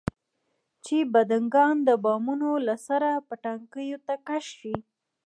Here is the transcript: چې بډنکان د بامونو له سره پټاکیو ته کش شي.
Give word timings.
چې 0.85 0.97
بډنکان 1.13 1.75
د 1.87 1.89
بامونو 2.03 2.49
له 2.67 2.75
سره 2.87 3.09
پټاکیو 3.27 3.97
ته 4.07 4.13
کش 4.27 4.45
شي. 4.59 4.75